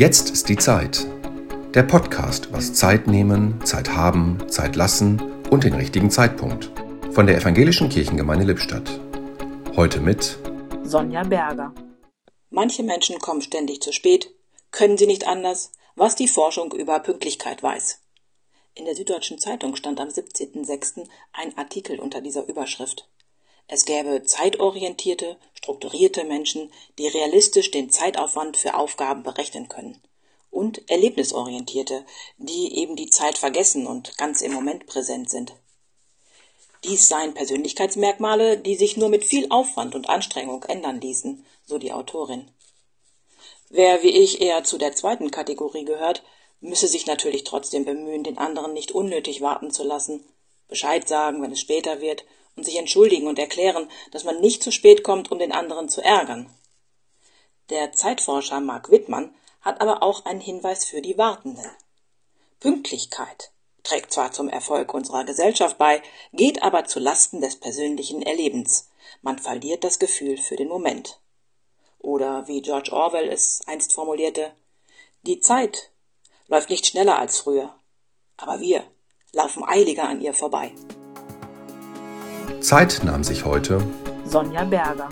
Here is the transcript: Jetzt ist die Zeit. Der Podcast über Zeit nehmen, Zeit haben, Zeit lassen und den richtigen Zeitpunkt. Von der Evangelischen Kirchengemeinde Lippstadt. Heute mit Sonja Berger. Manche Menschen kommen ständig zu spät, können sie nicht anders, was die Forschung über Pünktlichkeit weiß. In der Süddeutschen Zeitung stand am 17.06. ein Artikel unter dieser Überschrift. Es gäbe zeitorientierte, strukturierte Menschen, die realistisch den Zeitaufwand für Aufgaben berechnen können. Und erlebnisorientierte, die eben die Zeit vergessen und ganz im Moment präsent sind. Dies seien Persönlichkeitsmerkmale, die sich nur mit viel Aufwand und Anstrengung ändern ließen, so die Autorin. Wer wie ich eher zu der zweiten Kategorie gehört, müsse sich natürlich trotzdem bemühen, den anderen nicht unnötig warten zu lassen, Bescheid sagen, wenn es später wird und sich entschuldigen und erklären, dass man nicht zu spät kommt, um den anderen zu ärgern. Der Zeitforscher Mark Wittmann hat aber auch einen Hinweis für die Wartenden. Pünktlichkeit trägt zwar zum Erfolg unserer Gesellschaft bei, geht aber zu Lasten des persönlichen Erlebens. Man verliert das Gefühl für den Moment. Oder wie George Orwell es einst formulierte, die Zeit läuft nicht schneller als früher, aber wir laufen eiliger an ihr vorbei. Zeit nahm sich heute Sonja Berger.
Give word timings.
Jetzt 0.00 0.30
ist 0.30 0.48
die 0.48 0.56
Zeit. 0.56 1.06
Der 1.74 1.82
Podcast 1.82 2.46
über 2.46 2.58
Zeit 2.72 3.06
nehmen, 3.06 3.60
Zeit 3.66 3.90
haben, 3.90 4.48
Zeit 4.48 4.74
lassen 4.74 5.20
und 5.50 5.64
den 5.64 5.74
richtigen 5.74 6.10
Zeitpunkt. 6.10 6.72
Von 7.12 7.26
der 7.26 7.36
Evangelischen 7.36 7.90
Kirchengemeinde 7.90 8.46
Lippstadt. 8.46 8.98
Heute 9.76 10.00
mit 10.00 10.38
Sonja 10.84 11.22
Berger. 11.24 11.74
Manche 12.48 12.82
Menschen 12.82 13.18
kommen 13.18 13.42
ständig 13.42 13.82
zu 13.82 13.92
spät, 13.92 14.34
können 14.70 14.96
sie 14.96 15.06
nicht 15.06 15.26
anders, 15.26 15.70
was 15.96 16.16
die 16.16 16.28
Forschung 16.28 16.72
über 16.72 17.00
Pünktlichkeit 17.00 17.62
weiß. 17.62 18.00
In 18.74 18.86
der 18.86 18.94
Süddeutschen 18.94 19.38
Zeitung 19.38 19.76
stand 19.76 20.00
am 20.00 20.08
17.06. 20.08 21.08
ein 21.34 21.58
Artikel 21.58 22.00
unter 22.00 22.22
dieser 22.22 22.48
Überschrift. 22.48 23.06
Es 23.68 23.84
gäbe 23.84 24.22
zeitorientierte, 24.22 25.36
strukturierte 25.62 26.24
Menschen, 26.24 26.72
die 26.98 27.06
realistisch 27.06 27.70
den 27.70 27.90
Zeitaufwand 27.90 28.56
für 28.56 28.74
Aufgaben 28.74 29.22
berechnen 29.22 29.68
können. 29.68 30.00
Und 30.50 30.90
erlebnisorientierte, 30.90 32.04
die 32.38 32.78
eben 32.78 32.96
die 32.96 33.10
Zeit 33.10 33.38
vergessen 33.38 33.86
und 33.86 34.16
ganz 34.18 34.40
im 34.40 34.52
Moment 34.52 34.86
präsent 34.86 35.30
sind. 35.30 35.54
Dies 36.82 37.08
seien 37.08 37.34
Persönlichkeitsmerkmale, 37.34 38.56
die 38.56 38.74
sich 38.74 38.96
nur 38.96 39.10
mit 39.10 39.24
viel 39.24 39.46
Aufwand 39.50 39.94
und 39.94 40.08
Anstrengung 40.08 40.64
ändern 40.64 41.00
ließen, 41.00 41.44
so 41.66 41.78
die 41.78 41.92
Autorin. 41.92 42.50
Wer 43.68 44.02
wie 44.02 44.18
ich 44.18 44.40
eher 44.40 44.64
zu 44.64 44.78
der 44.78 44.96
zweiten 44.96 45.30
Kategorie 45.30 45.84
gehört, 45.84 46.24
müsse 46.60 46.88
sich 46.88 47.06
natürlich 47.06 47.44
trotzdem 47.44 47.84
bemühen, 47.84 48.24
den 48.24 48.38
anderen 48.38 48.72
nicht 48.72 48.92
unnötig 48.92 49.42
warten 49.42 49.70
zu 49.70 49.84
lassen, 49.84 50.24
Bescheid 50.70 51.06
sagen, 51.06 51.42
wenn 51.42 51.52
es 51.52 51.60
später 51.60 52.00
wird 52.00 52.24
und 52.56 52.64
sich 52.64 52.76
entschuldigen 52.76 53.26
und 53.26 53.38
erklären, 53.38 53.90
dass 54.12 54.24
man 54.24 54.40
nicht 54.40 54.62
zu 54.62 54.72
spät 54.72 55.02
kommt, 55.04 55.30
um 55.30 55.38
den 55.38 55.52
anderen 55.52 55.88
zu 55.88 56.00
ärgern. 56.00 56.48
Der 57.68 57.92
Zeitforscher 57.92 58.60
Mark 58.60 58.90
Wittmann 58.90 59.34
hat 59.60 59.80
aber 59.80 60.02
auch 60.02 60.24
einen 60.24 60.40
Hinweis 60.40 60.84
für 60.84 61.02
die 61.02 61.18
Wartenden. 61.18 61.70
Pünktlichkeit 62.60 63.52
trägt 63.82 64.12
zwar 64.12 64.32
zum 64.32 64.48
Erfolg 64.48 64.92
unserer 64.94 65.24
Gesellschaft 65.24 65.78
bei, 65.78 66.02
geht 66.32 66.62
aber 66.62 66.84
zu 66.84 66.98
Lasten 66.98 67.40
des 67.40 67.56
persönlichen 67.56 68.22
Erlebens. 68.22 68.88
Man 69.22 69.38
verliert 69.38 69.84
das 69.84 69.98
Gefühl 69.98 70.36
für 70.36 70.56
den 70.56 70.68
Moment. 70.68 71.20
Oder 71.98 72.48
wie 72.48 72.62
George 72.62 72.92
Orwell 72.92 73.28
es 73.28 73.60
einst 73.66 73.92
formulierte, 73.92 74.52
die 75.22 75.40
Zeit 75.40 75.90
läuft 76.48 76.70
nicht 76.70 76.86
schneller 76.86 77.18
als 77.18 77.40
früher, 77.40 77.74
aber 78.36 78.60
wir 78.60 78.84
laufen 79.32 79.64
eiliger 79.66 80.08
an 80.08 80.20
ihr 80.20 80.34
vorbei. 80.34 80.72
Zeit 82.60 83.00
nahm 83.04 83.24
sich 83.24 83.44
heute 83.44 83.80
Sonja 84.24 84.64
Berger. 84.64 85.08